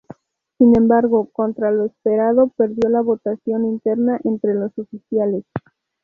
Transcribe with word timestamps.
Sin 0.57 0.75
embargo, 0.75 1.29
contra 1.31 1.69
lo 1.69 1.85
esperado, 1.85 2.47
perdió 2.57 2.89
la 2.89 3.01
votación 3.01 3.65
interna 3.65 4.19
entre 4.23 4.55
los 4.55 4.75
oficiales. 4.79 5.43